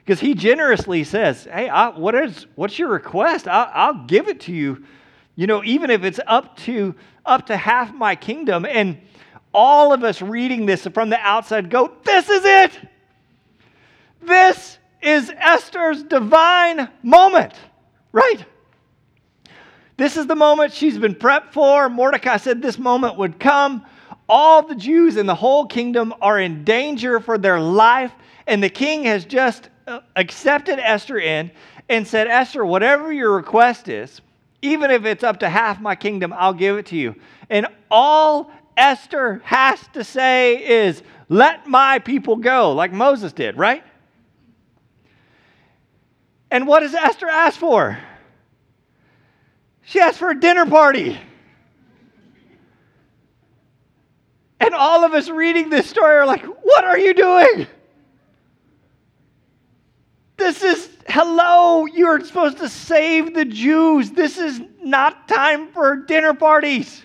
[0.06, 3.48] Because he generously says, Hey, I, what is, what's your request?
[3.48, 4.86] I'll, I'll give it to you.
[5.36, 8.66] You know, even if it's up to up to half my kingdom.
[8.66, 9.00] And
[9.54, 12.80] all of us reading this from the outside go, This is it.
[14.22, 17.54] This is Esther's divine moment,
[18.12, 18.46] right?
[19.98, 21.90] This is the moment she's been prepped for.
[21.90, 23.86] Mordecai said this moment would come.
[24.28, 28.12] All the Jews in the whole kingdom are in danger for their life,
[28.48, 31.52] and the king has just Uh, accepted Esther in
[31.90, 34.20] and said, Esther, whatever your request is,
[34.64, 37.16] even if it's up to half my kingdom, I'll give it to you.
[37.52, 43.84] And all Esther has to say is, Let my people go, like Moses did, right?
[46.50, 48.00] And what does Esther ask for?
[49.84, 51.20] She asked for a dinner party.
[54.60, 57.68] And all of us reading this story are like, What are you doing?
[60.38, 64.12] This is, hello, you're supposed to save the Jews.
[64.12, 67.02] This is not time for dinner parties.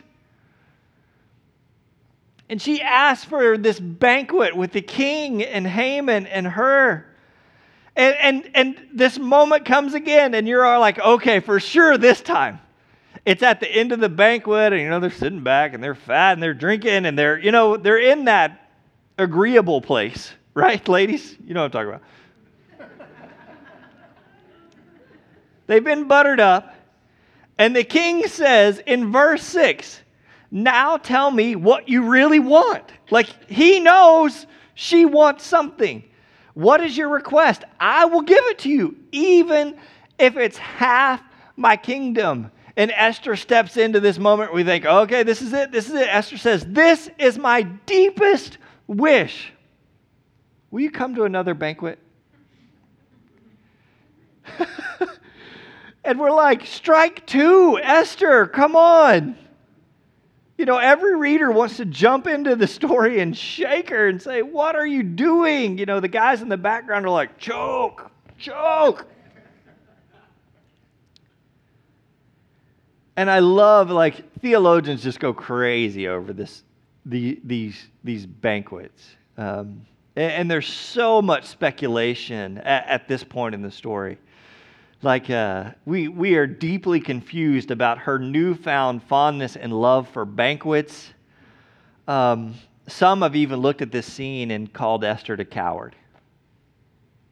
[2.48, 7.06] And she asked for this banquet with the king and Haman and her.
[7.94, 12.20] And, and, and this moment comes again, and you're all like, okay, for sure this
[12.20, 12.58] time.
[13.24, 15.94] It's at the end of the banquet, and you know, they're sitting back and they're
[15.94, 18.70] fat and they're drinking and they're, you know, they're in that
[19.18, 21.36] agreeable place, right, ladies?
[21.46, 22.02] You know what I'm talking about.
[25.70, 26.74] They've been buttered up.
[27.56, 30.00] And the king says in verse 6,
[30.50, 32.82] Now tell me what you really want.
[33.12, 36.02] Like he knows she wants something.
[36.54, 37.62] What is your request?
[37.78, 39.78] I will give it to you, even
[40.18, 41.22] if it's half
[41.54, 42.50] my kingdom.
[42.76, 44.52] And Esther steps into this moment.
[44.52, 45.70] We think, okay, this is it.
[45.70, 46.08] This is it.
[46.08, 49.52] Esther says, This is my deepest wish.
[50.72, 52.00] Will you come to another banquet?
[56.10, 59.38] And we're like, strike two, Esther, come on.
[60.58, 64.42] You know, every reader wants to jump into the story and shake her and say,
[64.42, 65.78] What are you doing?
[65.78, 69.06] You know, the guys in the background are like, Choke, choke.
[73.16, 76.64] And I love, like, theologians just go crazy over this,
[77.06, 79.10] the, these, these banquets.
[79.38, 84.18] Um, and, and, there's so much speculation at, at this point in the story
[85.02, 91.10] like uh, we, we are deeply confused about her newfound fondness and love for banquets.
[92.06, 92.54] Um,
[92.86, 95.96] some have even looked at this scene and called Esther a coward.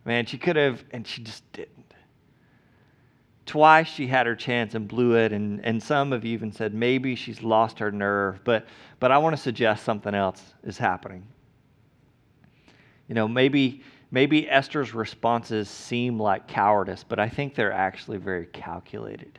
[0.04, 1.74] Man, she could have, and she just didn't.
[3.44, 7.14] Twice she had her chance and blew it, and, and some have even said maybe
[7.14, 8.40] she's lost her nerve.
[8.44, 8.66] But,
[9.00, 11.26] but I want to suggest something else is happening.
[13.09, 18.47] You know, maybe Maybe Esther's responses seem like cowardice, but I think they're actually very
[18.47, 19.38] calculated.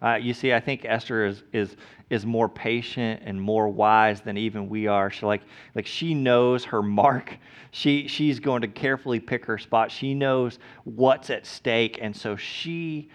[0.00, 1.76] Uh, you see, I think Esther is, is,
[2.10, 5.10] is more patient and more wise than even we are.
[5.10, 5.42] She like,
[5.74, 7.36] like she knows her mark.
[7.72, 9.90] She, she's going to carefully pick her spot.
[9.90, 11.98] She knows what's at stake.
[12.00, 13.10] And so she,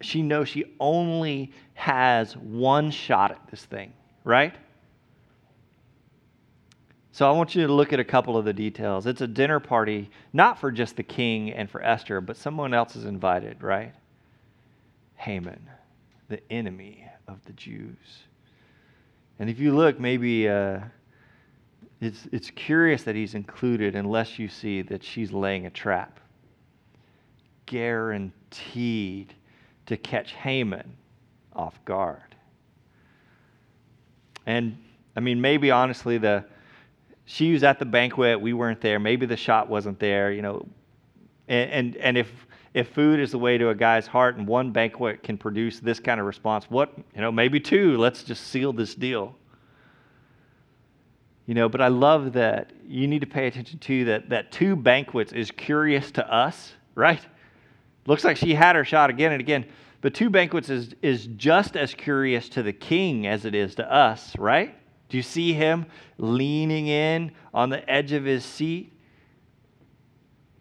[0.00, 3.92] she knows she only has one shot at this thing,
[4.24, 4.56] right?
[7.14, 9.06] So I want you to look at a couple of the details.
[9.06, 12.96] It's a dinner party, not for just the king and for Esther, but someone else
[12.96, 13.92] is invited, right?
[15.16, 15.68] Haman,
[16.28, 18.24] the enemy of the Jews.
[19.38, 20.80] And if you look, maybe uh,
[22.00, 26.18] it's, it's curious that he's included unless you see that she's laying a trap.
[27.66, 29.34] Guaranteed
[29.84, 30.96] to catch Haman
[31.52, 32.34] off guard.
[34.46, 34.78] And
[35.14, 36.46] I mean, maybe honestly, the
[37.32, 38.98] she was at the banquet, we weren't there.
[38.98, 40.66] Maybe the shot wasn't there, you know.
[41.48, 42.30] And, and, and if,
[42.74, 45.98] if food is the way to a guy's heart and one banquet can produce this
[45.98, 49.34] kind of response, what, you know, maybe two, let's just seal this deal.
[51.46, 54.76] You know, but I love that you need to pay attention to that, that two
[54.76, 57.20] banquets is curious to us, right?
[58.04, 59.64] Looks like she had her shot again and again.
[60.02, 63.90] But two banquets is, is just as curious to the king as it is to
[63.90, 64.76] us, right?
[65.12, 65.84] Do you see him
[66.16, 68.94] leaning in on the edge of his seat?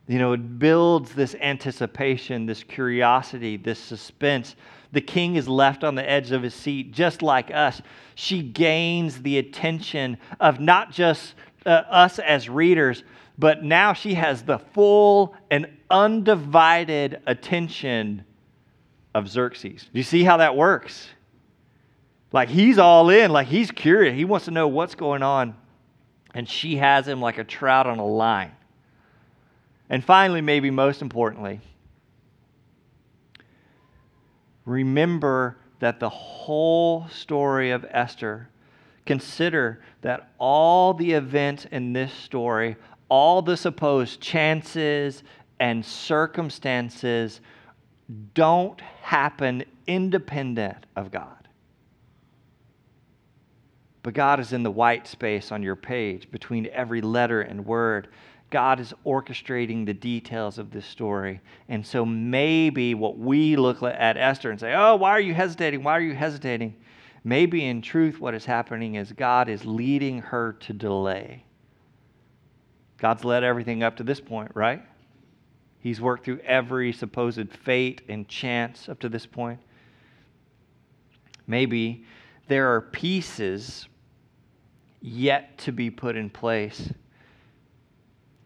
[0.08, 4.58] You know, it builds this anticipation, this curiosity, this suspense.
[4.92, 7.82] The king is left on the edge of his seat, just like us.
[8.16, 11.36] She gains the attention of not just
[11.66, 13.06] uh, us as readers,
[13.40, 18.26] but now she has the full and undivided attention
[19.16, 19.84] of Xerxes.
[19.84, 21.08] Do you see how that works?
[22.32, 24.16] Like he's all in, like he's curious.
[24.16, 25.56] He wants to know what's going on.
[26.34, 28.54] And she has him like a trout on a line.
[29.90, 31.60] And finally, maybe most importantly,
[34.66, 38.48] remember that the whole story of Esther,
[39.06, 42.78] consider that all the events in this story,
[43.10, 45.24] all the supposed chances
[45.60, 47.42] and circumstances
[48.34, 51.41] don't happen independent of God.
[54.04, 58.08] But God is in the white space on your page between every letter and word.
[58.50, 61.40] God is orchestrating the details of this story.
[61.70, 65.84] And so maybe what we look at Esther and say, oh, why are you hesitating?
[65.84, 66.76] Why are you hesitating?
[67.24, 71.46] Maybe in truth, what is happening is God is leading her to delay.
[72.98, 74.82] God's led everything up to this point, right?
[75.80, 79.60] He's worked through every supposed fate and chance up to this point.
[81.48, 82.06] Maybe
[82.48, 83.88] there are pieces
[85.02, 86.94] yet to be put in place.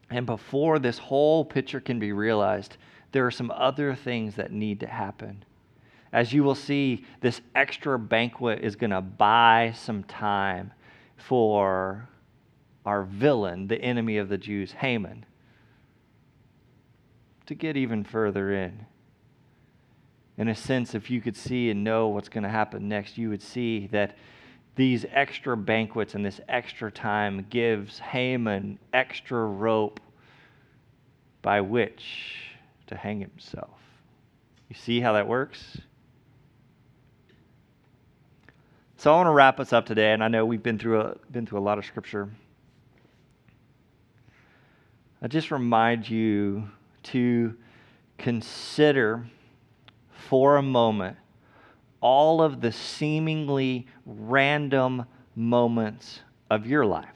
[0.09, 2.77] And before this whole picture can be realized,
[3.11, 5.43] there are some other things that need to happen.
[6.13, 10.71] As you will see, this extra banquet is going to buy some time
[11.17, 12.07] for
[12.85, 15.25] our villain, the enemy of the Jews, Haman,
[17.47, 18.85] to get even further in.
[20.37, 23.29] In a sense, if you could see and know what's going to happen next, you
[23.29, 24.15] would see that
[24.75, 29.99] these extra banquets and this extra time gives Haman extra rope
[31.41, 32.37] by which
[32.87, 33.79] to hang himself.
[34.69, 35.77] You see how that works?
[38.97, 41.15] So I want to wrap us up today, and I know we've been through a,
[41.31, 42.29] been through a lot of scripture.
[45.21, 46.69] I just remind you
[47.03, 47.55] to
[48.17, 49.27] consider
[50.27, 51.17] for a moment
[52.05, 55.03] all of the seemingly random
[55.35, 56.19] moments
[56.51, 57.09] of your life.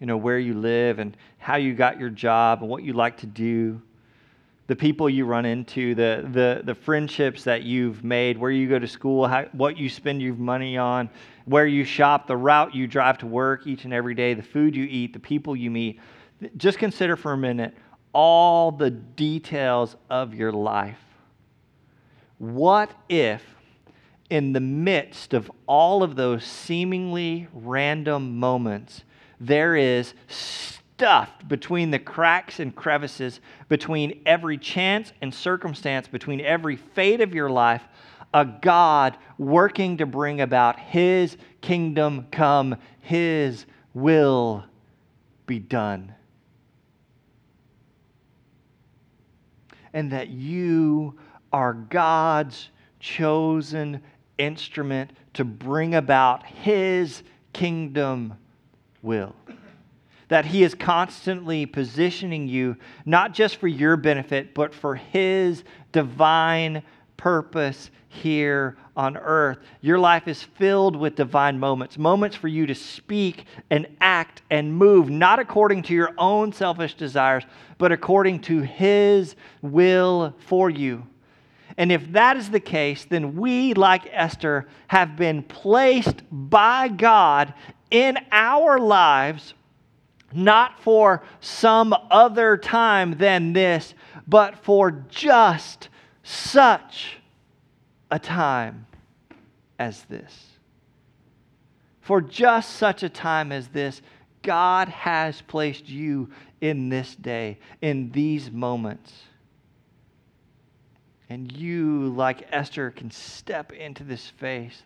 [0.00, 3.18] You know, where you live and how you got your job and what you like
[3.18, 3.82] to do,
[4.68, 8.78] the people you run into, the, the, the friendships that you've made, where you go
[8.78, 11.10] to school, how, what you spend your money on,
[11.44, 14.74] where you shop, the route you drive to work each and every day, the food
[14.74, 16.00] you eat, the people you meet.
[16.56, 17.74] Just consider for a minute
[18.14, 21.05] all the details of your life
[22.38, 23.42] what if,
[24.28, 29.04] in the midst of all of those seemingly random moments,
[29.40, 36.76] there is stuffed between the cracks and crevices, between every chance and circumstance, between every
[36.76, 37.82] fate of your life,
[38.34, 44.64] a God working to bring about His kingdom come, His will
[45.46, 46.14] be done.
[49.92, 51.18] And that you
[51.56, 52.68] are God's
[53.00, 54.02] chosen
[54.36, 57.22] instrument to bring about His
[57.54, 58.34] kingdom
[59.00, 59.34] will.
[60.28, 62.76] That He is constantly positioning you,
[63.06, 66.82] not just for your benefit, but for His divine
[67.16, 69.56] purpose here on earth.
[69.80, 74.74] Your life is filled with divine moments, moments for you to speak and act and
[74.76, 77.44] move, not according to your own selfish desires,
[77.78, 81.02] but according to His will for you.
[81.78, 87.52] And if that is the case, then we, like Esther, have been placed by God
[87.90, 89.54] in our lives,
[90.32, 93.94] not for some other time than this,
[94.26, 95.88] but for just
[96.22, 97.18] such
[98.10, 98.86] a time
[99.78, 100.46] as this.
[102.00, 104.00] For just such a time as this,
[104.42, 109.12] God has placed you in this day, in these moments.
[111.28, 114.82] And you, like Esther, can step into this faith,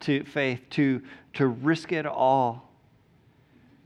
[0.00, 1.02] to faith, to,
[1.34, 2.70] to risk it all.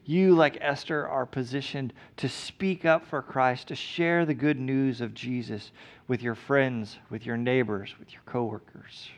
[0.05, 5.01] You, like Esther, are positioned to speak up for Christ, to share the good news
[5.01, 5.71] of Jesus
[6.09, 9.09] with your friends, with your neighbors, with your coworkers,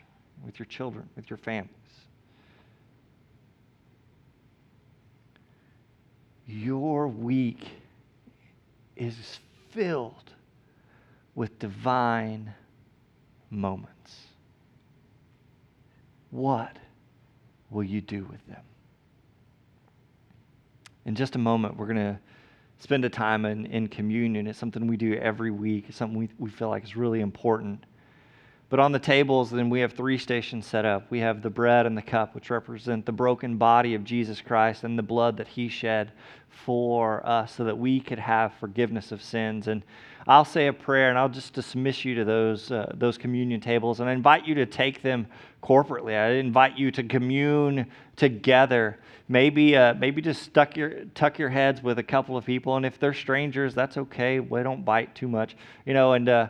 [0.44, 1.70] with your children, with your families.
[6.46, 7.66] Your week
[8.94, 10.32] is filled
[11.36, 12.52] with divine
[13.50, 14.22] moments.
[16.30, 16.76] What
[17.70, 18.62] will you do with them?
[21.04, 22.18] In just a moment, we're going to
[22.78, 24.48] spend a time in, in communion.
[24.48, 27.84] It's something we do every week, it's something we, we feel like is really important.
[28.68, 31.08] But on the tables, then we have three stations set up.
[31.08, 34.82] We have the bread and the cup, which represent the broken body of Jesus Christ
[34.82, 36.10] and the blood that he shed
[36.48, 39.68] for us so that we could have forgiveness of sins.
[39.68, 39.84] And
[40.26, 44.00] I'll say a prayer and I'll just dismiss you to those, uh, those communion tables.
[44.00, 45.26] And I invite you to take them
[45.62, 46.18] corporately.
[46.18, 48.98] I invite you to commune together.
[49.28, 52.76] Maybe, uh, maybe just tuck your, tuck your heads with a couple of people.
[52.76, 54.40] And if they're strangers, that's okay.
[54.40, 56.48] We don't bite too much, you know, and, uh,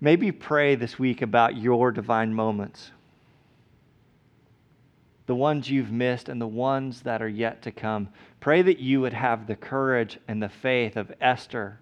[0.00, 2.90] Maybe pray this week about your divine moments.
[5.26, 8.08] The ones you've missed and the ones that are yet to come.
[8.40, 11.78] Pray that you would have the courage and the faith of Esther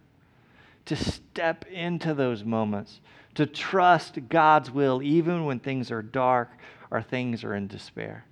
[0.88, 3.00] to step into those moments,
[3.34, 6.50] to trust God's will even when things are dark
[6.90, 8.24] or things are in despair.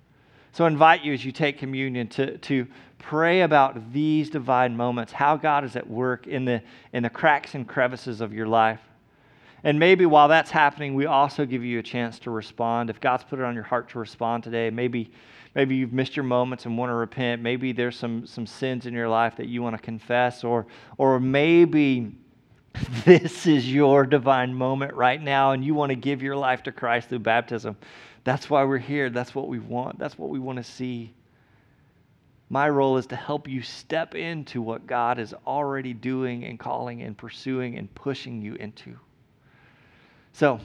[0.53, 2.65] So I invite you as you take communion to, to
[2.97, 7.53] pray about these divine moments, how God is at work in the, in the cracks
[7.53, 8.79] and crevices of your life.
[9.63, 12.89] And maybe while that's happening, we also give you a chance to respond.
[12.89, 15.11] If God's put it on your heart to respond today, maybe
[15.53, 17.41] maybe you've missed your moments and want to repent.
[17.41, 21.19] Maybe there's some some sins in your life that you want to confess or or
[21.19, 22.15] maybe
[23.05, 26.71] this is your divine moment right now and you want to give your life to
[26.71, 27.77] Christ through baptism.
[28.23, 29.09] That's why we're here.
[29.09, 29.99] That's what we want.
[29.99, 31.13] That's what we want to see.
[32.49, 37.01] My role is to help you step into what God is already doing and calling
[37.01, 38.97] and pursuing and pushing you into.
[40.33, 40.59] So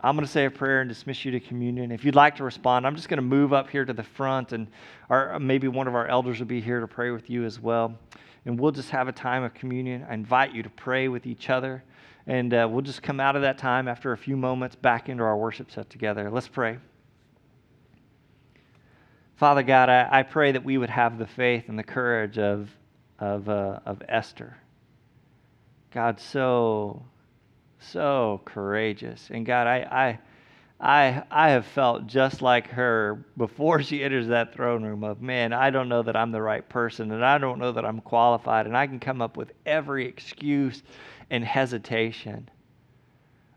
[0.00, 1.92] I'm going to say a prayer and dismiss you to communion.
[1.92, 4.52] If you'd like to respond, I'm just going to move up here to the front,
[4.52, 4.66] and
[5.08, 7.96] our, maybe one of our elders will be here to pray with you as well.
[8.44, 10.04] And we'll just have a time of communion.
[10.08, 11.84] I invite you to pray with each other,
[12.26, 15.22] and uh, we'll just come out of that time after a few moments back into
[15.22, 16.30] our worship set together.
[16.30, 16.78] Let's pray.
[19.36, 22.70] Father God, I, I pray that we would have the faith and the courage of,
[23.18, 24.56] of, uh, of Esther.
[25.92, 27.02] God, so
[27.82, 29.28] so courageous.
[29.30, 30.18] And God, I, I,
[30.82, 35.52] I, I have felt just like her before she enters that throne room of, man,
[35.52, 38.66] I don't know that I'm the right person and I don't know that I'm qualified
[38.66, 40.82] and I can come up with every excuse
[41.30, 42.50] and hesitation.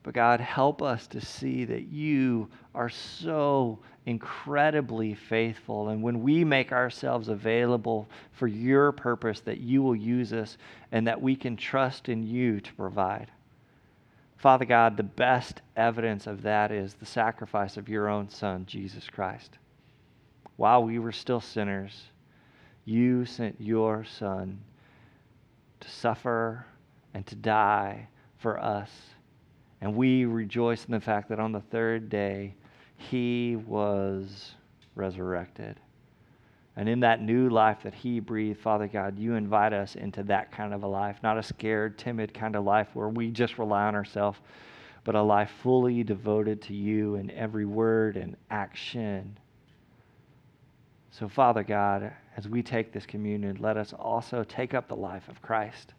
[0.04, 5.90] But God, help us to see that you are so incredibly faithful.
[5.90, 10.60] And when we make ourselves available for your purpose, that you will use us
[10.92, 13.32] and that we can trust in you to provide.
[14.38, 19.10] Father God, the best evidence of that is the sacrifice of your own Son, Jesus
[19.10, 19.58] Christ.
[20.58, 22.12] While we were still sinners,
[22.86, 24.60] you sent your Son
[25.80, 26.66] to suffer
[27.14, 28.08] and to die
[28.38, 28.90] for us.
[29.82, 32.56] And we rejoice in the fact that on the third day,
[32.98, 34.56] he was
[34.96, 35.80] resurrected.
[36.78, 40.52] And in that new life that He breathed, Father God, you invite us into that
[40.52, 43.86] kind of a life, not a scared, timid kind of life where we just rely
[43.86, 44.40] on ourselves,
[45.06, 49.38] but a life fully devoted to you in every word and action.
[51.12, 55.30] So, Father God, as we take this communion, let us also take up the life
[55.30, 55.94] of Christ,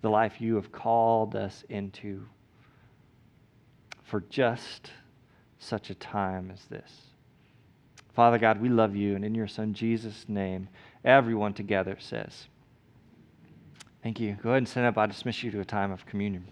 [0.00, 2.24] the life you have called us into
[4.04, 4.92] for just
[5.58, 7.09] such a time as this.
[8.14, 10.68] Father God, we love you, and in your Son Jesus' name,
[11.04, 12.48] everyone together says,
[14.02, 14.36] Thank you.
[14.42, 14.96] Go ahead and stand up.
[14.96, 16.46] I dismiss you to a time of communion.